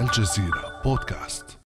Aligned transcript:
الجزيرة 0.00 0.82
بودكاست. 0.84 1.58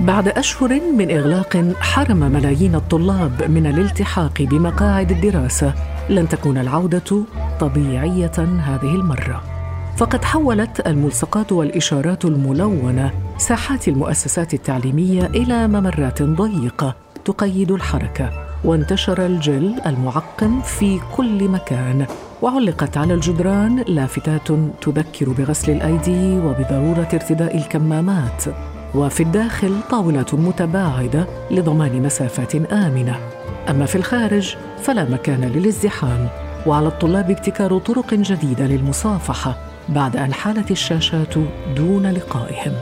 بعد 0.00 0.28
أشهر 0.28 0.80
من 0.98 1.10
إغلاق 1.10 1.72
حرم 1.80 2.16
ملايين 2.16 2.74
الطلاب 2.74 3.50
من 3.50 3.66
الالتحاق 3.66 4.42
بمقاعد 4.42 5.10
الدراسة 5.10 5.74
لن 6.08 6.28
تكون 6.28 6.58
العودة 6.58 7.24
طبيعية 7.60 8.38
هذه 8.38 8.94
المرة. 8.94 9.42
فقد 9.96 10.24
حولت 10.24 10.86
الملصقات 10.86 11.52
والإشارات 11.52 12.24
الملونة 12.24 13.12
ساحات 13.38 13.88
المؤسسات 13.88 14.54
التعليمية 14.54 15.26
إلى 15.26 15.68
ممرات 15.68 16.22
ضيقة 16.22 16.94
تقيد 17.24 17.70
الحركة. 17.70 18.45
وانتشر 18.64 19.26
الجل 19.26 19.74
المعقم 19.86 20.60
في 20.62 21.00
كل 21.16 21.48
مكان 21.48 22.06
وعلقت 22.42 22.96
على 22.96 23.14
الجدران 23.14 23.84
لافتات 23.88 24.48
تذكر 24.80 25.28
بغسل 25.28 25.72
الأيدي 25.72 26.38
وبضرورة 26.38 27.08
ارتداء 27.12 27.56
الكمامات. 27.56 28.44
وفي 28.94 29.22
الداخل 29.22 29.80
طاولات 29.90 30.34
متباعدة 30.34 31.26
لضمان 31.50 32.02
مسافات 32.02 32.54
آمنة. 32.54 33.18
أما 33.70 33.86
في 33.86 33.96
الخارج 33.96 34.56
فلا 34.82 35.10
مكان 35.10 35.44
للازدحام 35.44 36.28
وعلى 36.66 36.88
الطلاب 36.88 37.30
ابتكار 37.30 37.78
طرق 37.78 38.14
جديدة 38.14 38.66
للمصافحة 38.66 39.56
بعد 39.88 40.16
أن 40.16 40.32
حالت 40.34 40.70
الشاشات 40.70 41.34
دون 41.76 42.06
لقائهم. 42.06 42.72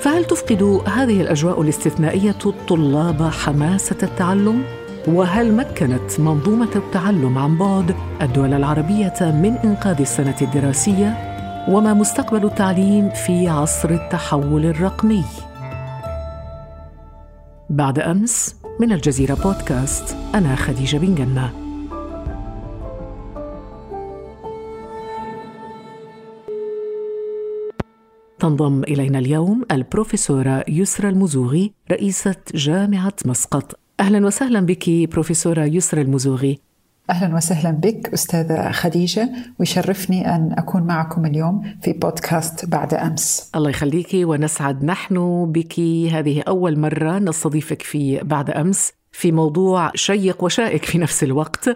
فهل 0.00 0.24
تفقد 0.24 0.80
هذه 0.86 1.20
الأجواء 1.20 1.62
الاستثنائية 1.62 2.36
الطلاب 2.46 3.22
حماسة 3.22 3.96
التعلم؟ 4.02 4.62
وهل 5.08 5.52
مكنت 5.54 6.20
منظومة 6.20 6.70
التعلم 6.76 7.38
عن 7.38 7.58
بعد 7.58 7.94
الدول 8.22 8.54
العربية 8.54 9.14
من 9.20 9.56
إنقاذ 9.64 10.00
السنة 10.00 10.36
الدراسية؟ 10.42 11.32
وما 11.68 11.94
مستقبل 11.94 12.44
التعليم 12.44 13.10
في 13.10 13.48
عصر 13.48 13.90
التحول 13.90 14.66
الرقمي؟ 14.66 15.24
بعد 17.70 17.98
أمس 17.98 18.56
من 18.80 18.92
الجزيرة 18.92 19.34
بودكاست 19.34 20.16
أنا 20.34 20.56
خديجة 20.56 20.96
بن 20.98 21.14
جنة. 21.14 21.52
تنضم 28.38 28.82
إلينا 28.82 29.18
اليوم 29.18 29.62
البروفيسورة 29.70 30.64
يسرى 30.68 31.08
المزوغي 31.08 31.72
رئيسة 31.90 32.36
جامعة 32.54 33.14
مسقط. 33.26 33.81
أهلا 34.02 34.26
وسهلا 34.26 34.60
بك 34.60 34.90
بروفيسورة 34.90 35.64
يسرى 35.64 36.02
المزوغي. 36.02 36.58
أهلا 37.10 37.36
وسهلا 37.36 37.70
بك 37.70 38.08
أستاذة 38.12 38.70
خديجة. 38.70 39.30
ويشرفني 39.58 40.34
أن 40.36 40.54
أكون 40.58 40.82
معكم 40.82 41.26
اليوم 41.26 41.62
في 41.82 41.92
بودكاست 41.92 42.66
بعد 42.66 42.94
أمس. 42.94 43.50
الله 43.56 43.70
يخليك 43.70 44.08
ونسعد 44.14 44.84
نحن 44.84 45.46
بك. 45.52 45.80
هذه 46.12 46.42
أول 46.48 46.78
مرة 46.78 47.18
نستضيفك 47.18 47.82
في 47.82 48.18
بعد 48.18 48.50
أمس 48.50 48.92
في 49.12 49.32
موضوع 49.32 49.90
شيق 49.94 50.44
وشائك 50.44 50.84
في 50.84 50.98
نفس 50.98 51.24
الوقت 51.24 51.70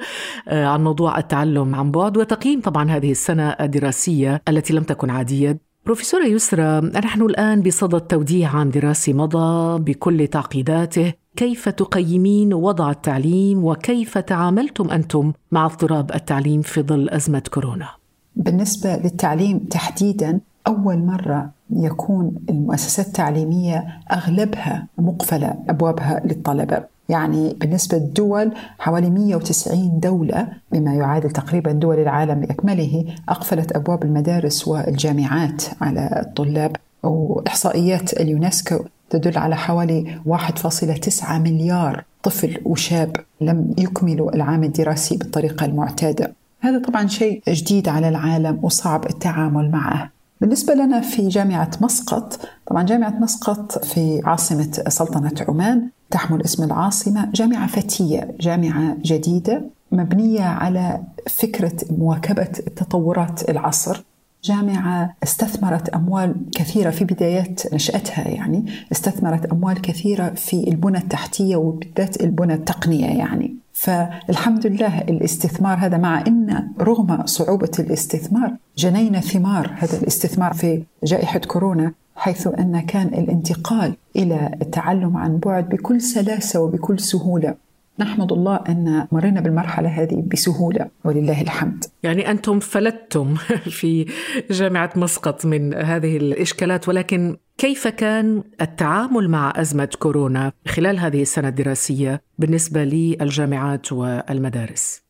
آه، 0.48 0.66
عن 0.66 0.84
موضوع 0.84 1.18
التعلم 1.18 1.74
عن 1.74 1.90
بعد 1.90 2.16
وتقييم 2.16 2.60
طبعا 2.60 2.90
هذه 2.90 3.10
السنة 3.10 3.48
الدراسية 3.48 4.42
التي 4.48 4.72
لم 4.72 4.82
تكن 4.82 5.10
عادية. 5.10 5.58
بروفيسورة 5.84 6.24
يسرى 6.24 6.80
نحن 6.80 7.22
الآن 7.22 7.62
بصدد 7.62 8.00
توديع 8.00 8.56
عام 8.56 8.70
دراسي 8.70 9.12
مضى 9.12 9.78
بكل 9.78 10.26
تعقيداته 10.26 11.12
كيف 11.36 11.68
تقيمين 11.68 12.54
وضع 12.54 12.90
التعليم 12.90 13.64
وكيف 13.64 14.18
تعاملتم 14.18 14.90
أنتم 14.90 15.32
مع 15.52 15.66
اضطراب 15.66 16.12
التعليم 16.14 16.62
في 16.62 16.82
ظل 16.82 17.08
أزمة 17.08 17.42
كورونا؟ 17.54 17.88
بالنسبة 18.36 18.96
للتعليم 18.96 19.58
تحديدا 19.58 20.40
أول 20.66 20.98
مرة 20.98 21.50
يكون 21.70 22.34
المؤسسات 22.50 23.06
التعليمية 23.06 23.86
أغلبها 24.12 24.86
مقفلة 24.98 25.54
أبوابها 25.68 26.22
للطلبة 26.24 26.84
يعني 27.08 27.56
بالنسبة 27.60 27.98
للدول 27.98 28.52
حوالي 28.78 29.10
190 29.10 30.00
دولة 30.00 30.48
بما 30.72 30.94
يعادل 30.94 31.30
تقريبا 31.30 31.72
دول 31.72 31.98
العالم 31.98 32.40
بأكمله 32.40 33.14
أقفلت 33.28 33.76
أبواب 33.76 34.02
المدارس 34.02 34.68
والجامعات 34.68 35.62
على 35.80 36.24
الطلاب 36.26 36.76
وإحصائيات 37.02 38.12
اليونسكو 38.12 38.84
تدل 39.10 39.38
على 39.38 39.56
حوالي 39.56 40.20
1.9 40.28 41.32
مليار 41.32 42.04
طفل 42.22 42.60
وشاب 42.64 43.16
لم 43.40 43.74
يكملوا 43.78 44.34
العام 44.34 44.64
الدراسي 44.64 45.16
بالطريقة 45.16 45.66
المعتادة. 45.66 46.34
هذا 46.60 46.78
طبعا 46.78 47.06
شيء 47.06 47.42
جديد 47.48 47.88
على 47.88 48.08
العالم 48.08 48.58
وصعب 48.62 49.06
التعامل 49.06 49.70
معه. 49.70 50.10
بالنسبة 50.40 50.74
لنا 50.74 51.00
في 51.00 51.28
جامعة 51.28 51.70
مسقط 51.80 52.40
طبعا 52.66 52.82
جامعة 52.82 53.10
مسقط 53.20 53.84
في 53.84 54.22
عاصمة 54.24 54.70
سلطنة 54.88 55.32
عمان 55.48 55.88
تحمل 56.10 56.42
اسم 56.44 56.64
العاصمة 56.64 57.30
جامعة 57.34 57.66
فتية 57.66 58.36
جامعة 58.40 58.96
جديدة 59.02 59.62
مبنية 59.92 60.42
على 60.42 61.02
فكرة 61.30 61.76
مواكبة 61.90 62.44
تطورات 62.76 63.50
العصر. 63.50 64.02
جامعة 64.46 65.16
استثمرت 65.22 65.88
أموال 65.88 66.34
كثيرة 66.54 66.90
في 66.90 67.04
بدايات 67.04 67.74
نشأتها 67.74 68.28
يعني 68.28 68.66
استثمرت 68.92 69.46
أموال 69.46 69.80
كثيرة 69.80 70.28
في 70.28 70.68
البنى 70.68 70.98
التحتية 70.98 71.56
وبالذات 71.56 72.20
البنى 72.20 72.54
التقنية 72.54 73.06
يعني. 73.06 73.56
فالحمد 73.72 74.66
لله 74.66 74.98
الاستثمار 74.98 75.78
هذا 75.78 75.98
مع 75.98 76.24
إن 76.26 76.68
رغم 76.80 77.26
صعوبة 77.26 77.70
الاستثمار 77.78 78.56
جنينا 78.76 79.20
ثمار 79.20 79.74
هذا 79.78 79.98
الاستثمار 79.98 80.54
في 80.54 80.82
جائحة 81.04 81.38
كورونا 81.38 81.92
حيث 82.16 82.46
أن 82.46 82.80
كان 82.80 83.06
الانتقال 83.06 83.96
إلى 84.16 84.58
التعلم 84.62 85.16
عن 85.16 85.38
بعد 85.38 85.68
بكل 85.68 86.00
سلاسة 86.00 86.60
وبكل 86.60 87.00
سهولة. 87.00 87.54
نحمد 87.98 88.32
الله 88.32 88.56
أن 88.68 89.06
مرينا 89.12 89.40
بالمرحلة 89.40 89.88
هذه 89.88 90.24
بسهولة 90.32 90.86
ولله 91.04 91.42
الحمد 91.42 91.84
يعني 92.02 92.30
أنتم 92.30 92.60
فلتتم 92.60 93.34
في 93.78 94.06
جامعة 94.50 94.90
مسقط 94.96 95.46
من 95.46 95.74
هذه 95.74 96.16
الإشكالات 96.16 96.88
ولكن 96.88 97.36
كيف 97.58 97.88
كان 97.88 98.42
التعامل 98.60 99.30
مع 99.30 99.52
أزمة 99.56 99.88
كورونا 99.98 100.52
خلال 100.66 100.98
هذه 100.98 101.22
السنة 101.22 101.48
الدراسية 101.48 102.22
بالنسبة 102.38 102.84
للجامعات 102.84 103.92
والمدارس؟ 103.92 105.02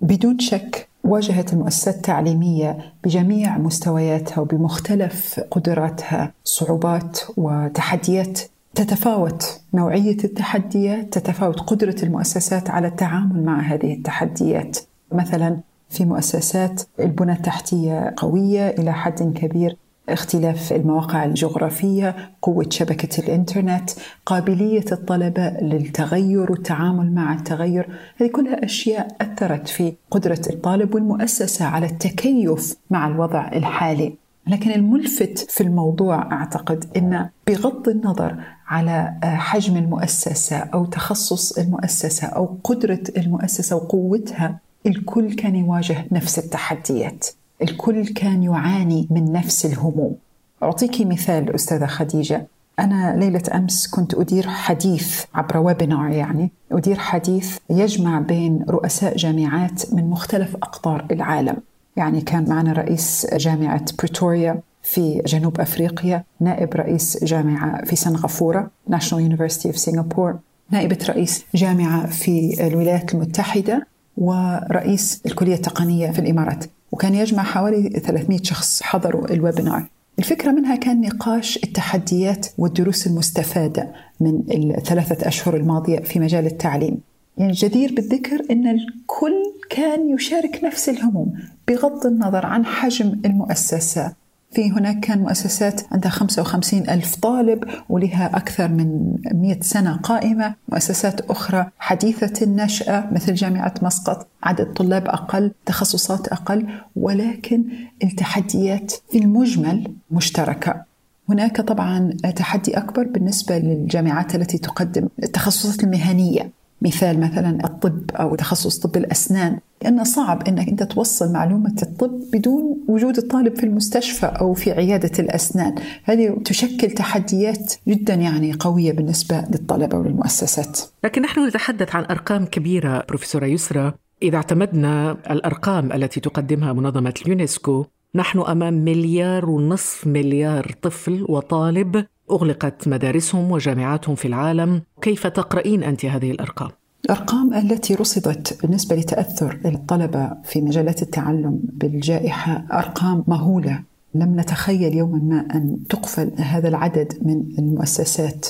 بدون 0.00 0.38
شك 0.38 0.88
واجهت 1.04 1.52
المؤسسات 1.52 1.96
التعليمية 1.96 2.94
بجميع 3.04 3.58
مستوياتها 3.58 4.40
وبمختلف 4.40 5.40
قدراتها 5.50 6.32
صعوبات 6.44 7.20
وتحديات 7.36 8.40
تتفاوت 8.74 9.60
نوعية 9.74 10.16
التحديات 10.24 11.12
تتفاوت 11.12 11.60
قدرة 11.60 11.96
المؤسسات 12.02 12.70
على 12.70 12.88
التعامل 12.88 13.44
مع 13.44 13.60
هذه 13.60 13.94
التحديات 13.94 14.78
مثلا 15.12 15.60
في 15.90 16.04
مؤسسات 16.04 16.82
البنى 17.00 17.32
التحتية 17.32 18.14
قوية 18.16 18.68
إلى 18.68 18.92
حد 18.92 19.22
كبير 19.22 19.76
اختلاف 20.08 20.72
المواقع 20.72 21.24
الجغرافية، 21.24 22.16
قوة 22.42 22.66
شبكة 22.70 23.20
الإنترنت، 23.20 23.90
قابلية 24.26 24.84
الطلبه 24.92 25.48
للتغير 25.48 26.52
والتعامل 26.52 27.14
مع 27.14 27.34
التغير، 27.34 27.88
هذه 28.16 28.28
كلها 28.28 28.64
أشياء 28.64 29.16
أثرت 29.20 29.68
في 29.68 29.94
قدرة 30.10 30.40
الطالب 30.50 30.94
والمؤسسة 30.94 31.64
على 31.64 31.86
التكيف 31.86 32.76
مع 32.90 33.08
الوضع 33.08 33.48
الحالي. 33.52 34.14
لكن 34.50 34.70
الملفت 34.70 35.38
في 35.50 35.60
الموضوع 35.60 36.32
أعتقد 36.32 36.84
إن 36.96 37.28
بغض 37.46 37.88
النظر 37.88 38.36
على 38.68 39.14
حجم 39.22 39.76
المؤسسة 39.76 40.56
أو 40.56 40.84
تخصص 40.84 41.58
المؤسسة 41.58 42.26
أو 42.26 42.56
قدرة 42.64 43.02
المؤسسة 43.16 43.76
وقوتها 43.76 44.58
الكل 44.86 45.34
كان 45.34 45.56
يواجه 45.56 46.06
نفس 46.12 46.38
التحديات. 46.38 47.26
الكل 47.62 48.06
كان 48.06 48.42
يعاني 48.42 49.06
من 49.10 49.32
نفس 49.32 49.66
الهموم. 49.66 50.16
أعطيك 50.62 51.06
مثال 51.06 51.54
أستاذة 51.54 51.86
خديجة. 51.86 52.46
أنا 52.78 53.16
ليلة 53.16 53.42
أمس 53.54 53.86
كنت 53.90 54.14
أدير 54.14 54.48
حديث 54.48 55.24
عبر 55.34 55.58
ويبينار 55.58 56.10
يعني 56.10 56.50
أدير 56.72 56.98
حديث 56.98 57.58
يجمع 57.70 58.20
بين 58.20 58.64
رؤساء 58.68 59.16
جامعات 59.16 59.94
من 59.94 60.10
مختلف 60.10 60.56
أقطار 60.56 61.06
العالم. 61.10 61.56
يعني 61.96 62.20
كان 62.20 62.48
معنا 62.48 62.72
رئيس 62.72 63.26
جامعة 63.34 63.84
بريتوريا 63.98 64.60
في 64.82 65.22
جنوب 65.26 65.60
أفريقيا 65.60 66.24
نائب 66.40 66.74
رئيس 66.74 67.24
جامعة 67.24 67.84
في 67.84 67.96
سنغافورة 67.96 68.70
National 68.90 69.30
University 69.30 69.72
of 69.72 69.76
Singapore 69.76 70.34
نائبة 70.70 70.98
رئيس 71.08 71.44
جامعة 71.54 72.06
في 72.06 72.66
الولايات 72.66 73.14
المتحدة 73.14 73.86
ورئيس 74.16 75.22
الكلية 75.26 75.54
التقنية 75.54 76.10
في 76.10 76.18
الإمارات. 76.18 76.64
وكان 76.92 77.14
يجمع 77.14 77.42
حوالي 77.42 77.88
300 77.88 78.42
شخص 78.42 78.82
حضروا 78.82 79.30
الويبينار. 79.30 79.86
الفكرة 80.18 80.50
منها 80.50 80.76
كان 80.76 81.00
نقاش 81.00 81.56
التحديات 81.64 82.46
والدروس 82.58 83.06
المستفادة 83.06 83.92
من 84.20 84.42
الثلاثة 84.50 85.28
أشهر 85.28 85.56
الماضية 85.56 85.98
في 85.98 86.20
مجال 86.20 86.46
التعليم. 86.46 87.00
يعني 87.38 87.52
جدير 87.52 87.94
بالذكر 87.94 88.42
أن 88.50 88.66
الكل 88.66 89.34
كان 89.70 90.10
يشارك 90.14 90.60
نفس 90.64 90.88
الهموم. 90.88 91.32
بغض 91.70 92.06
النظر 92.06 92.46
عن 92.46 92.66
حجم 92.66 93.20
المؤسسة. 93.24 94.12
في 94.52 94.70
هناك 94.70 95.00
كان 95.00 95.18
مؤسسات 95.18 95.80
عندها 95.92 96.10
55 96.10 96.90
ألف 96.90 97.16
طالب 97.16 97.64
ولها 97.88 98.36
أكثر 98.36 98.68
من 98.68 99.14
100 99.34 99.60
سنة 99.60 99.96
قائمة. 99.96 100.54
مؤسسات 100.68 101.30
أخرى 101.30 101.66
حديثة 101.78 102.44
النشأة 102.44 103.08
مثل 103.12 103.34
جامعة 103.34 103.74
مسقط 103.82 104.26
عدد 104.42 104.72
طلاب 104.72 105.08
أقل 105.08 105.52
تخصصات 105.66 106.28
أقل 106.28 106.66
ولكن 106.96 107.64
التحديات 108.04 108.92
في 109.10 109.18
المجمل 109.18 109.92
مشتركة. 110.10 110.84
هناك 111.28 111.60
طبعا 111.60 112.16
تحدي 112.36 112.78
أكبر 112.78 113.02
بالنسبة 113.02 113.58
للجامعات 113.58 114.34
التي 114.34 114.58
تقدم 114.58 115.08
التخصصات 115.22 115.84
المهنية. 115.84 116.50
مثال 116.82 117.20
مثلا 117.20 117.64
الطب 117.64 118.10
أو 118.10 118.34
تخصص 118.34 118.78
طب 118.78 118.96
الأسنان 118.96 119.58
لأنه 119.82 120.04
صعب 120.04 120.48
إنك 120.48 120.68
أنت 120.68 120.82
توصل 120.82 121.32
معلومة 121.32 121.74
الطب 121.82 122.20
بدون 122.32 122.84
وجود 122.88 123.18
الطالب 123.18 123.56
في 123.56 123.64
المستشفى 123.64 124.26
أو 124.26 124.54
في 124.54 124.72
عيادة 124.72 125.10
الأسنان، 125.18 125.74
هذه 126.04 126.38
تشكل 126.44 126.90
تحديات 126.90 127.74
جدا 127.88 128.14
يعني 128.14 128.52
قوية 128.52 128.92
بالنسبة 128.92 129.44
للطلبة 129.50 129.98
وللمؤسسات. 129.98 130.80
لكن 131.04 131.22
نحن 131.22 131.46
نتحدث 131.46 131.96
عن 131.96 132.04
أرقام 132.04 132.44
كبيرة 132.44 133.04
بروفيسورة 133.08 133.46
يسرى، 133.46 133.92
إذا 134.22 134.36
اعتمدنا 134.36 135.16
الأرقام 135.30 135.92
التي 135.92 136.20
تقدمها 136.20 136.72
منظمة 136.72 137.14
اليونسكو 137.22 137.84
نحن 138.14 138.38
أمام 138.38 138.74
مليار 138.74 139.50
ونصف 139.50 140.06
مليار 140.06 140.74
طفل 140.82 141.26
وطالب 141.28 142.06
أغلقت 142.30 142.88
مدارسهم 142.88 143.50
وجامعاتهم 143.50 144.14
في 144.14 144.28
العالم. 144.28 144.82
كيف 145.02 145.26
تقرأين 145.26 145.82
أنت 145.82 146.04
هذه 146.04 146.30
الأرقام؟ 146.30 146.70
الأرقام 147.04 147.54
التي 147.54 147.94
رصدت 147.94 148.62
بالنسبة 148.62 148.96
لتأثر 148.96 149.60
الطلبة 149.64 150.30
في 150.44 150.60
مجالات 150.60 151.02
التعلم 151.02 151.60
بالجائحة 151.62 152.64
أرقام 152.72 153.24
مهولة. 153.28 153.82
لم 154.14 154.40
نتخيل 154.40 154.94
يوما 154.96 155.18
ما 155.18 155.48
أن 155.54 155.78
تقفل 155.88 156.32
هذا 156.36 156.68
العدد 156.68 157.12
من 157.22 157.42
المؤسسات. 157.58 158.46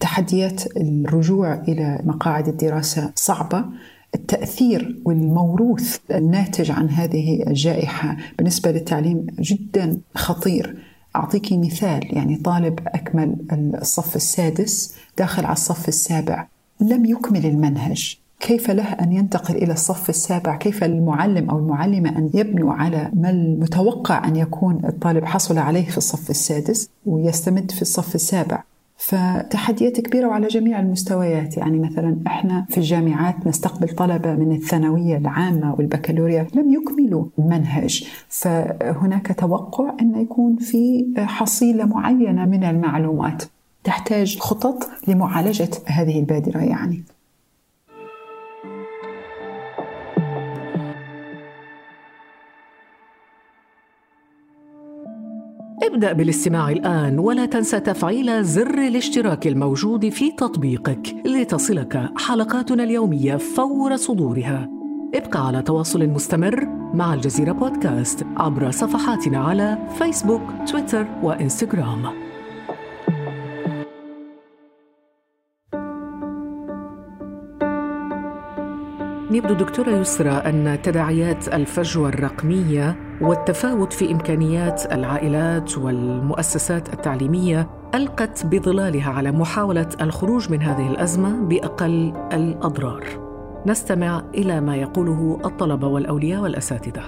تحديات 0.00 0.76
الرجوع 0.76 1.54
إلى 1.54 2.00
مقاعد 2.04 2.48
الدراسة 2.48 3.12
صعبة. 3.14 3.64
التأثير 4.14 5.02
والموروث 5.04 5.98
الناتج 6.10 6.70
عن 6.70 6.90
هذه 6.90 7.44
الجائحة 7.46 8.16
بالنسبة 8.38 8.70
للتعليم 8.70 9.26
جدا 9.40 9.98
خطير. 10.14 10.93
أعطيك 11.16 11.52
مثال 11.52 12.16
يعني 12.16 12.36
طالب 12.36 12.78
أكمل 12.86 13.36
الصف 13.82 14.16
السادس 14.16 14.94
داخل 15.18 15.44
على 15.44 15.52
الصف 15.52 15.88
السابع 15.88 16.46
لم 16.80 17.04
يكمل 17.04 17.46
المنهج. 17.46 18.16
كيف 18.40 18.70
له 18.70 18.84
أن 18.92 19.12
ينتقل 19.12 19.56
إلى 19.56 19.72
الصف 19.72 20.10
السابع؟ 20.10 20.56
كيف 20.56 20.84
المعلم 20.84 21.50
أو 21.50 21.58
المعلمة 21.58 22.08
أن 22.18 22.30
يبنوا 22.34 22.72
على 22.72 23.10
ما 23.14 23.30
المتوقع 23.30 24.28
أن 24.28 24.36
يكون 24.36 24.84
الطالب 24.84 25.24
حصل 25.24 25.58
عليه 25.58 25.90
في 25.90 25.98
الصف 25.98 26.30
السادس 26.30 26.88
ويستمد 27.06 27.70
في 27.70 27.82
الصف 27.82 28.14
السابع؟ 28.14 28.62
فتحديات 28.96 30.00
كبيرة 30.00 30.26
وعلى 30.28 30.46
جميع 30.46 30.80
المستويات. 30.80 31.56
يعني 31.56 31.78
مثلا 31.78 32.16
إحنا 32.26 32.66
في 32.68 32.78
الجامعات 32.78 33.46
نستقبل 33.46 33.88
طلبة 33.88 34.34
من 34.34 34.52
الثانوية 34.52 35.16
العامة 35.16 35.74
والبكالوريا 35.74 36.46
لم 36.54 36.74
يكملوا 36.74 37.24
المنهج. 37.38 38.08
فهناك 38.28 39.34
توقع 39.38 39.94
أن 40.00 40.20
يكون 40.20 40.56
في 40.56 41.04
حصيلة 41.18 41.84
معينة 41.84 42.44
من 42.44 42.64
المعلومات. 42.64 43.42
تحتاج 43.84 44.38
خطط 44.38 44.90
لمعالجة 45.08 45.70
هذه 45.86 46.18
البادرة 46.18 46.58
يعني. 46.58 47.02
ابدأ 55.94 56.12
بالاستماع 56.12 56.70
الآن 56.70 57.18
ولا 57.18 57.46
تنسى 57.46 57.80
تفعيل 57.80 58.44
زر 58.44 58.78
الاشتراك 58.78 59.46
الموجود 59.46 60.08
في 60.08 60.32
تطبيقك 60.32 61.14
لتصلك 61.26 62.10
حلقاتنا 62.16 62.84
اليومية 62.84 63.36
فور 63.36 63.96
صدورها. 63.96 64.68
ابقى 65.14 65.46
على 65.46 65.62
تواصل 65.62 66.06
مستمر 66.06 66.66
مع 66.94 67.14
الجزيرة 67.14 67.52
بودكاست 67.52 68.26
عبر 68.36 68.70
صفحاتنا 68.70 69.38
على 69.38 69.78
فيسبوك، 69.98 70.42
تويتر 70.70 71.06
وإنستغرام. 71.22 72.24
يبدو 79.30 79.54
دكتورة 79.54 79.90
يسرى 79.90 80.30
أن 80.30 80.78
تداعيات 80.82 81.48
الفجوة 81.48 82.08
الرقمية 82.08 82.96
والتفاوت 83.20 83.92
في 83.92 84.12
إمكانيات 84.12 84.92
العائلات 84.92 85.78
والمؤسسات 85.78 86.92
التعليمية 86.92 87.68
ألقت 87.94 88.46
بظلالها 88.46 89.10
على 89.10 89.32
محاولة 89.32 89.88
الخروج 90.00 90.50
من 90.50 90.62
هذه 90.62 90.90
الأزمة 90.90 91.40
بأقل 91.40 92.12
الأضرار. 92.32 93.04
نستمع 93.66 94.22
إلى 94.34 94.60
ما 94.60 94.76
يقوله 94.76 95.38
الطلبة 95.44 95.86
والأولياء 95.86 96.42
والأساتذة. 96.42 97.02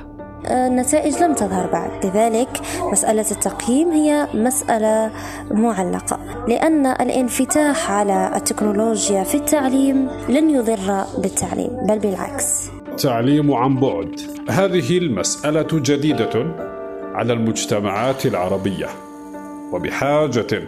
النتائج 0.51 1.23
لم 1.23 1.35
تظهر 1.35 1.73
بعد 1.73 2.07
لذلك 2.07 2.61
مسألة 2.93 3.31
التقييم 3.31 3.91
هي 3.91 4.29
مسألة 4.35 5.11
معلقة 5.51 6.19
لأن 6.49 6.87
الانفتاح 6.87 7.91
على 7.91 8.33
التكنولوجيا 8.37 9.25
في 9.25 9.35
التعليم 9.35 10.09
لن 10.29 10.51
يضر 10.51 11.05
بالتعليم 11.19 11.71
بل 11.89 11.99
بالعكس 11.99 12.76
التعليم 12.97 13.53
عن 13.53 13.77
بعد. 13.77 14.21
هذه 14.49 14.99
المسألة 14.99 15.69
جديدة 15.73 16.57
على 17.15 17.33
المجتمعات 17.33 18.27
العربية. 18.27 19.06
وبحاجة 19.73 20.63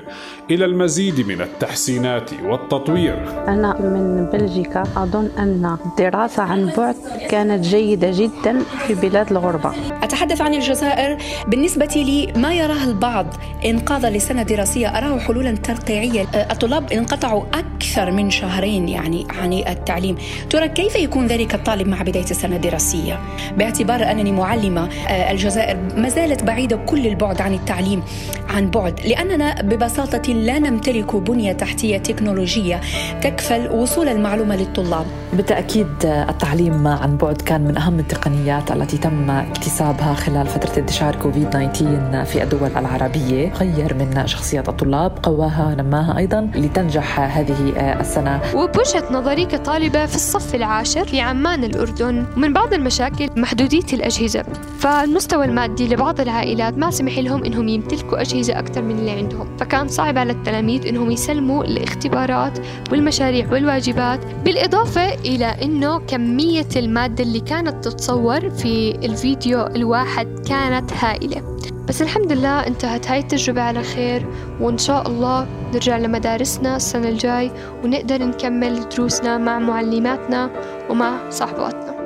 إلى 0.50 0.64
المزيد 0.64 1.26
من 1.26 1.40
التحسينات 1.40 2.30
والتطوير. 2.44 3.44
أنا 3.48 3.80
من 3.80 4.26
بلجيكا. 4.32 4.82
أظن 4.96 5.30
أن 5.38 5.76
الدراسة 5.86 6.42
عن 6.42 6.72
بعد 6.76 6.94
كانت 7.30 7.64
جيدة 7.64 8.10
جدا 8.10 8.58
في 8.86 8.94
بلاد 8.94 9.30
الغربة. 9.30 9.72
أتحدث 10.02 10.40
عن 10.40 10.54
الجزائر 10.54 11.18
بالنسبة 11.46 11.92
لي 11.96 12.32
ما 12.36 12.54
يراه 12.54 12.84
البعض. 12.84 13.26
إنقاذا 13.64 14.10
لسنة 14.10 14.42
دراسية 14.42 14.88
أراه 14.88 15.18
حلولا 15.18 15.52
ترقيعية 15.52 16.26
الطلاب 16.34 16.92
انقطعوا 16.92 17.42
أكثر 17.54 18.10
من 18.10 18.30
شهرين 18.30 18.88
يعني 18.88 19.26
عن 19.42 19.52
التعليم. 19.52 20.16
ترى 20.50 20.68
كيف 20.68 20.96
يكون 20.96 21.26
ذلك 21.26 21.54
الطالب 21.54 21.88
مع 21.88 22.02
بداية 22.02 22.30
السنة 22.30 22.56
الدراسية؟ 22.56 23.20
باعتبار 23.56 24.10
أنني 24.10 24.32
معلمة 24.32 24.88
الجزائر 25.30 25.78
ما 25.96 26.08
زالت 26.08 26.42
بعيدة 26.42 26.76
كل 26.76 27.06
البعد 27.06 27.40
عن 27.40 27.54
التعليم 27.54 28.02
عن 28.48 28.70
بعد 28.70 28.87
لأننا 29.04 29.62
ببساطة 29.62 30.32
لا 30.32 30.58
نمتلك 30.58 31.16
بنية 31.16 31.52
تحتية 31.52 31.98
تكنولوجية 31.98 32.80
تكفل 33.22 33.68
وصول 33.68 34.08
المعلومة 34.08 34.56
للطلاب. 34.56 35.06
بالتأكيد 35.32 35.86
التعليم 36.04 36.86
عن 36.86 37.16
بعد 37.16 37.42
كان 37.42 37.60
من 37.60 37.76
أهم 37.76 37.98
التقنيات 37.98 38.72
التي 38.72 38.98
تم 38.98 39.30
اكتسابها 39.30 40.14
خلال 40.14 40.46
فترة 40.46 40.78
انتشار 40.78 41.16
كوفيد 41.16 41.50
19 41.50 42.24
في 42.24 42.42
الدول 42.42 42.70
العربية. 42.76 43.52
غير 43.52 43.94
من 43.94 44.26
شخصية 44.26 44.64
الطلاب 44.68 45.18
قواها 45.22 45.74
نماها 45.78 46.18
أيضا 46.18 46.50
لتنجح 46.54 47.20
هذه 47.38 47.72
السنة. 48.00 48.40
وبوجهة 48.54 49.04
نظري 49.10 49.44
كطالبة 49.44 50.06
في 50.06 50.14
الصف 50.14 50.54
العاشر 50.54 51.04
في 51.04 51.20
عمان 51.20 51.64
الأردن 51.64 52.24
من 52.36 52.52
بعض 52.52 52.74
المشاكل 52.74 53.28
محدودية 53.36 53.92
الأجهزة. 53.92 54.44
فالمستوى 54.78 55.44
المادي 55.44 55.88
لبعض 55.88 56.20
العائلات 56.20 56.78
ما 56.78 56.90
سمح 56.90 57.18
لهم 57.18 57.44
إنهم 57.44 57.68
يمتلكوا 57.68 58.20
أجهزة 58.20 58.58
أكثر. 58.58 58.77
من 58.80 58.98
اللي 58.98 59.10
عندهم. 59.10 59.56
فكان 59.56 59.88
صعب 59.88 60.18
على 60.18 60.32
التلاميذ 60.32 60.86
إنهم 60.86 61.10
يسلموا 61.10 61.64
الاختبارات 61.64 62.58
والمشاريع 62.92 63.52
والواجبات 63.52 64.20
بالإضافة 64.44 65.14
إلى 65.14 65.46
أنه 65.46 65.98
كمية 65.98 66.68
المادة 66.76 67.24
اللي 67.24 67.40
كانت 67.40 67.84
تتصور 67.84 68.50
في 68.50 68.90
الفيديو 68.90 69.66
الواحد 69.66 70.48
كانت 70.48 70.92
هائلة. 70.92 71.58
بس 71.88 72.02
الحمد 72.02 72.32
لله 72.32 72.66
انتهت 72.66 73.08
هاي 73.10 73.18
التجربة 73.18 73.62
على 73.62 73.82
خير 73.82 74.26
وإن 74.60 74.78
شاء 74.78 75.08
الله 75.08 75.46
نرجع 75.74 75.98
لمدارسنا 75.98 76.76
السنة 76.76 77.08
الجاي 77.08 77.50
ونقدر 77.84 78.22
نكمل 78.22 78.88
دروسنا 78.88 79.38
مع 79.38 79.58
معلماتنا 79.58 80.50
ومع 80.90 81.30
صاحباتنا. 81.30 81.97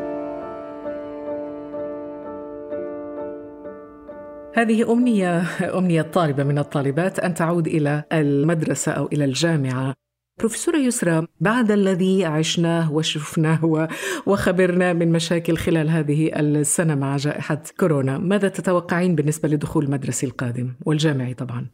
هذه 4.55 4.93
أمنية 4.93 5.43
أمنية 5.79 6.03
طالبة 6.03 6.45
من 6.45 6.59
الطالبات 6.59 7.19
أن 7.19 7.35
تعود 7.35 7.67
إلى 7.67 8.05
المدرسة 8.13 8.93
أو 8.93 9.07
إلى 9.07 9.25
الجامعة 9.25 9.95
بروفيسورة 10.39 10.77
يسرى 10.77 11.27
بعد 11.41 11.71
الذي 11.71 12.25
عشناه 12.25 12.93
وشفناه 12.93 13.89
وخبرنا 14.27 14.93
من 14.93 15.13
مشاكل 15.13 15.57
خلال 15.57 15.91
هذه 15.91 16.31
السنة 16.37 16.95
مع 16.95 17.17
جائحة 17.17 17.63
كورونا 17.81 18.19
ماذا 18.19 18.49
تتوقعين 18.49 19.15
بالنسبة 19.15 19.49
لدخول 19.49 19.85
المدرسي 19.85 20.27
القادم 20.27 20.73
والجامعي 20.87 21.35
طبعا؟ 21.35 21.67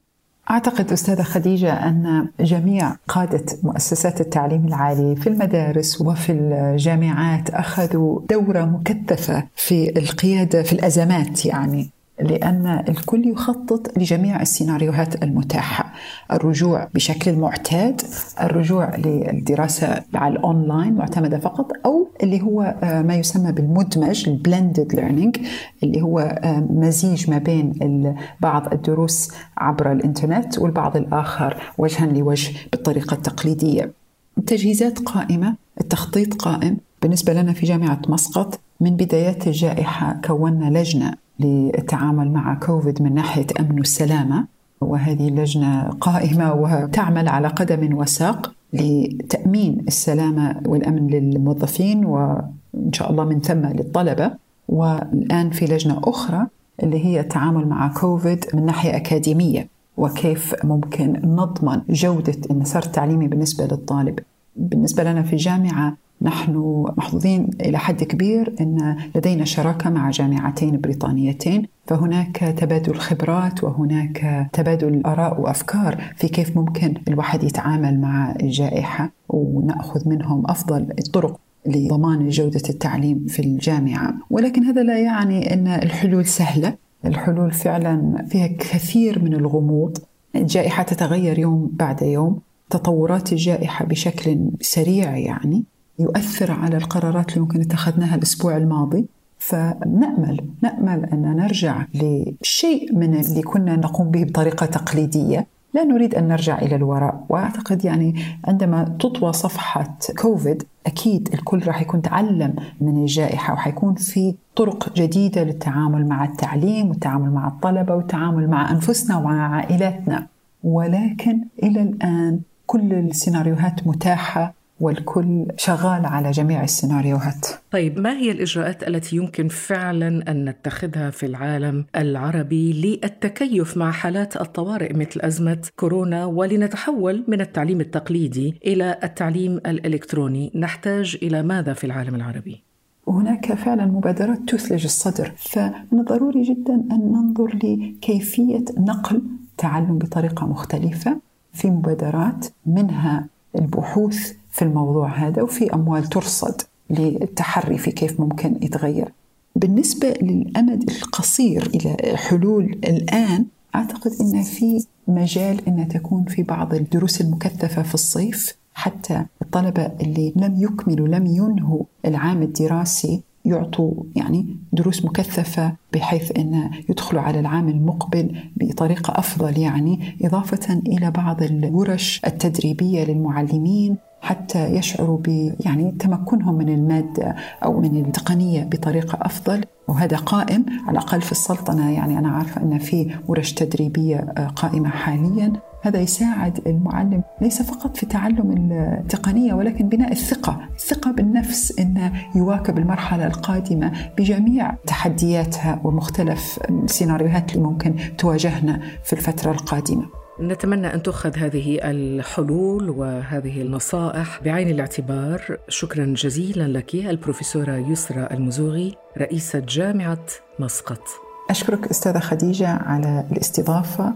أعتقد 0.50 0.92
أستاذة 0.92 1.22
خديجة 1.22 1.72
أن 1.72 2.28
جميع 2.40 2.96
قادة 3.08 3.44
مؤسسات 3.62 4.20
التعليم 4.20 4.66
العالي 4.66 5.16
في 5.16 5.26
المدارس 5.26 6.00
وفي 6.00 6.32
الجامعات 6.32 7.50
أخذوا 7.50 8.20
دورة 8.30 8.64
مكثفة 8.64 9.46
في 9.56 9.98
القيادة 9.98 10.62
في 10.62 10.72
الأزمات 10.72 11.46
يعني 11.46 11.90
لأن 12.20 12.84
الكل 12.88 13.28
يخطط 13.28 13.98
لجميع 13.98 14.42
السيناريوهات 14.42 15.22
المتاحة. 15.22 15.92
الرجوع 16.32 16.88
بشكل 16.94 17.36
معتاد 17.36 18.02
الرجوع 18.40 18.96
للدراسة 18.96 20.02
على 20.14 20.34
الأونلاين 20.34 20.94
معتمدة 20.94 21.38
فقط 21.38 21.72
أو 21.86 22.08
اللي 22.22 22.42
هو 22.42 22.62
آه، 22.82 23.02
ما 23.02 23.14
يسمى 23.14 23.52
بالمدمج 23.52 24.28
ال 24.28 24.37
blended 24.37 24.94
learning 24.94 25.36
اللي 25.82 26.02
هو 26.02 26.18
آه، 26.18 26.66
مزيج 26.70 27.30
ما 27.30 27.38
بين 27.38 28.14
بعض 28.40 28.72
الدروس 28.72 29.32
عبر 29.56 29.92
الإنترنت 29.92 30.58
والبعض 30.58 30.96
الآخر 30.96 31.62
وجها 31.78 32.06
لوجه 32.06 32.52
بالطريقة 32.72 33.14
التقليدية. 33.14 33.92
التجهيزات 34.38 34.98
قائمة 34.98 35.54
التخطيط 35.80 36.34
قائم. 36.34 36.76
بالنسبة 37.02 37.32
لنا 37.32 37.52
في 37.52 37.66
جامعة 37.66 38.00
مسقط 38.08 38.60
من 38.80 38.96
بدايات 38.96 39.46
الجائحة 39.46 40.20
كونا 40.24 40.78
لجنة. 40.78 41.27
للتعامل 41.40 42.30
مع 42.30 42.54
كوفيد 42.54 43.02
من 43.02 43.14
ناحية 43.14 43.46
أمن 43.60 43.78
والسلامة. 43.78 44.46
وهذه 44.80 45.28
اللجنه 45.28 45.82
قائمة 46.00 46.54
وتعمل 46.54 47.28
على 47.28 47.48
قدم 47.48 47.94
وساق 47.96 48.52
لتأمين 48.72 49.84
السلامة 49.88 50.60
والأمن 50.66 51.06
للموظفين 51.06 52.04
وإن 52.04 52.92
شاء 52.92 53.10
الله 53.10 53.24
من 53.24 53.40
ثم 53.40 53.66
للطلبة. 53.66 54.30
والآن 54.68 55.50
في 55.50 55.64
لجنة 55.66 56.00
أخرى 56.04 56.46
اللي 56.82 57.04
هي 57.04 57.20
التعامل 57.20 57.68
مع 57.68 57.88
كوفيد 57.88 58.44
من 58.54 58.66
ناحية 58.66 58.96
أكاديمية. 58.96 59.68
وكيف 59.96 60.54
ممكن 60.64 61.12
نضمن 61.24 61.80
جودة 61.90 62.36
المسار 62.50 62.82
التعليمي 62.82 63.28
بالنسبة 63.28 63.64
للطالب. 63.64 64.18
بالنسبة 64.56 65.04
لنا 65.04 65.22
في 65.22 65.32
الجامعة 65.32 65.96
نحن 66.22 66.84
محظوظين 66.96 67.50
إلى 67.60 67.78
حد 67.78 68.04
كبير 68.04 68.54
أن 68.60 68.96
لدينا 69.16 69.44
شراكة 69.44 69.90
مع 69.90 70.10
جامعتين 70.10 70.80
بريطانيتين 70.80 71.66
فهناك 71.86 72.36
تبادل 72.36 72.94
خبرات 72.94 73.64
وهناك 73.64 74.48
تبادل 74.52 75.02
آراء 75.06 75.40
وأفكار 75.40 76.02
في 76.16 76.28
كيف 76.28 76.56
ممكن 76.56 76.94
الواحد 77.08 77.44
يتعامل 77.44 78.00
مع 78.00 78.34
الجائحة 78.42 79.12
ونأخذ 79.28 80.08
منهم 80.08 80.46
أفضل 80.46 80.88
الطرق 80.98 81.40
لضمان 81.66 82.28
جودة 82.28 82.62
التعليم 82.70 83.26
في 83.28 83.42
الجامعة، 83.42 84.14
ولكن 84.30 84.64
هذا 84.64 84.82
لا 84.82 84.98
يعني 84.98 85.54
أن 85.54 85.66
الحلول 85.66 86.26
سهلة، 86.26 86.74
الحلول 87.04 87.50
فعلا 87.50 88.26
فيها 88.28 88.46
كثير 88.46 89.24
من 89.24 89.34
الغموض، 89.34 89.98
الجائحة 90.36 90.82
تتغير 90.82 91.38
يوم 91.38 91.70
بعد 91.72 92.02
يوم، 92.02 92.40
تطورات 92.70 93.32
الجائحة 93.32 93.84
بشكل 93.84 94.50
سريع 94.60 95.16
يعني. 95.16 95.64
يؤثر 95.98 96.52
على 96.52 96.76
القرارات 96.76 97.28
اللي 97.30 97.40
ممكن 97.40 97.60
اتخذناها 97.60 98.14
الأسبوع 98.14 98.56
الماضي. 98.56 99.06
فنأمل 99.38 100.40
نأمل 100.62 101.04
أن 101.04 101.36
نرجع 101.36 101.84
لشيء 101.94 102.94
من 102.94 103.14
اللي 103.14 103.42
كنا 103.42 103.76
نقوم 103.76 104.10
به 104.10 104.24
بطريقة 104.24 104.66
تقليدية. 104.66 105.46
لا 105.74 105.84
نريد 105.84 106.14
أن 106.14 106.28
نرجع 106.28 106.58
إلى 106.58 106.76
الوراء. 106.76 107.24
وأعتقد 107.28 107.84
يعني 107.84 108.22
عندما 108.44 108.96
تطوى 109.00 109.32
صفحة 109.32 109.98
كوفيد 110.18 110.62
أكيد 110.86 111.28
الكل 111.34 111.66
راح 111.66 111.82
يكون 111.82 112.02
تعلم 112.02 112.54
من 112.80 112.96
الجائحة 112.96 113.54
وحيكون 113.54 113.94
في 113.94 114.34
طرق 114.56 114.94
جديدة 114.94 115.44
للتعامل 115.44 116.08
مع 116.08 116.24
التعليم 116.24 116.88
والتعامل 116.88 117.30
مع 117.30 117.48
الطلبة 117.48 117.94
والتعامل 117.94 118.50
مع 118.50 118.70
أنفسنا 118.70 119.16
ومع 119.16 119.56
عائلاتنا. 119.56 120.26
ولكن 120.64 121.40
إلى 121.62 121.82
الآن 121.82 122.40
كل 122.66 122.92
السيناريوهات 122.92 123.86
متاحة. 123.86 124.57
والكل 124.80 125.46
شغال 125.56 126.06
على 126.06 126.30
جميع 126.30 126.64
السيناريوهات. 126.64 127.46
طيب 127.70 127.98
ما 127.98 128.12
هي 128.12 128.30
الإجراءات 128.30 128.88
التي 128.88 129.16
يمكن 129.16 129.48
فعلا 129.48 130.30
أن 130.30 130.44
نتخذها 130.48 131.10
في 131.10 131.26
العالم 131.26 131.84
العربي 131.96 132.72
للتكيف 132.72 133.76
مع 133.76 133.90
حالات 133.90 134.36
الطوارئ 134.36 134.92
مثل 134.92 135.20
أزمة 135.20 135.68
كورونا؟ 135.76 136.24
ولنتحول 136.24 137.24
من 137.28 137.40
التعليم 137.40 137.80
التقليدي 137.80 138.54
إلى 138.66 138.98
التعليم 139.04 139.56
الإلكتروني. 139.56 140.52
نحتاج 140.54 141.18
إلى 141.22 141.42
ماذا 141.42 141.72
في 141.72 141.84
العالم 141.84 142.14
العربي؟ 142.14 142.62
هناك 143.08 143.54
فعلا 143.54 143.86
مبادرات 143.86 144.38
تثلج 144.48 144.84
الصدر 144.84 145.32
فمن 145.36 146.00
الضروري 146.00 146.42
جدا 146.42 146.74
أن 146.74 147.12
ننظر 147.12 147.58
لكيفية 147.64 148.64
نقل 148.78 149.22
تعلم 149.58 149.98
بطريقة 149.98 150.46
مختلفة 150.46 151.20
في 151.52 151.70
مبادرات 151.70 152.46
منها 152.66 153.26
البحوث 153.58 154.32
في 154.58 154.64
الموضوع 154.64 155.08
هذا 155.08 155.42
وفي 155.42 155.74
أموال 155.74 156.04
ترصد 156.04 156.62
للتحري 156.90 157.78
في 157.78 157.90
كيف 157.90 158.20
ممكن 158.20 158.56
يتغير. 158.62 159.12
بالنسبة 159.56 160.08
للأمد 160.22 160.90
القصير 160.90 161.66
إلى 161.74 162.16
حلول 162.16 162.64
الآن 162.84 163.44
أعتقد 163.74 164.10
أن 164.20 164.42
في 164.42 164.84
مجال 165.08 165.68
أن 165.68 165.88
تكون 165.88 166.24
في 166.24 166.42
بعض 166.42 166.74
الدروس 166.74 167.20
المكثفة 167.20 167.82
في 167.82 167.94
الصيف 167.94 168.54
حتى 168.74 169.24
الطلبة 169.42 169.82
اللي 170.00 170.32
لم 170.36 170.62
يكملوا 170.62 171.08
لم 171.08 171.26
ينهوا 171.26 171.82
العام 172.04 172.42
الدراسي 172.42 173.22
يعطوا 173.44 173.94
يعني 174.16 174.56
دروس 174.72 175.04
مكثفة 175.04 175.72
بحيث 175.92 176.38
أن 176.38 176.70
يدخلوا 176.88 177.22
على 177.22 177.40
العام 177.40 177.68
المقبل 177.68 178.36
بطريقة 178.56 179.18
أفضل 179.18 179.58
يعني 179.58 180.16
إضافة 180.22 180.74
إلى 180.86 181.10
بعض 181.10 181.42
الورش 181.42 182.20
التدريبية 182.26 183.04
للمعلمين. 183.04 183.96
حتى 184.20 184.66
يشعروا 184.66 185.18
ب 185.18 185.54
يعني 185.60 185.92
تمكنهم 185.92 186.54
من 186.54 186.68
المادة 186.68 187.36
أو 187.64 187.80
من 187.80 187.96
التقنية 187.96 188.64
بطريقة 188.64 189.18
أفضل. 189.22 189.64
وهذا 189.88 190.16
قائم 190.16 190.66
على 190.86 190.98
الأقل 190.98 191.20
في 191.20 191.32
السلطنة. 191.32 191.90
يعني 191.90 192.18
أنا 192.18 192.28
عارفة 192.28 192.62
أن 192.62 192.78
في 192.78 193.14
ورش 193.28 193.52
تدريبية 193.52 194.16
آه، 194.16 194.46
قائمة 194.46 194.88
حاليا. 194.88 195.52
هذا 195.82 196.00
يساعد 196.00 196.60
المعلم 196.66 197.22
ليس 197.40 197.62
فقط 197.62 197.96
في 197.96 198.06
تعلم 198.06 198.72
التقنية 198.72 199.54
ولكن 199.54 199.88
بناء 199.88 200.12
الثقة، 200.12 200.60
الثقة 200.74 201.10
بالنفس 201.10 201.78
انه 201.78 202.12
يواكب 202.34 202.78
المرحلة 202.78 203.26
القادمة 203.26 203.92
بجميع 204.18 204.74
تحدياتها 204.86 205.80
ومختلف 205.84 206.58
السيناريوهات 206.70 207.52
اللي 207.52 207.64
ممكن 207.66 207.94
تواجهنا 208.18 208.80
في 209.04 209.12
الفترة 209.12 209.50
القادمة. 209.52 210.27
نتمنى 210.40 210.94
أن 210.94 211.02
تؤخذ 211.02 211.36
هذه 211.36 211.78
الحلول 211.82 212.90
وهذه 212.90 213.62
النصائح 213.62 214.40
بعين 214.42 214.70
الاعتبار. 214.70 215.58
شكرا 215.68 216.04
جزيلا 216.04 216.78
لك 216.78 216.94
البروفيسورة 216.94 217.76
يسرى 217.90 218.28
المزوغي 218.30 218.94
رئيسة 219.18 219.58
جامعة 219.58 220.26
مسقط. 220.58 221.02
أشكرك 221.50 221.86
أستاذة 221.86 222.18
خديجة 222.18 222.68
على 222.68 223.24
الاستضافة. 223.32 224.12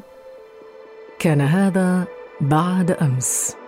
كان 1.19 1.41
هذا 1.41 2.05
بعد 2.41 2.91
أمس. 2.91 3.62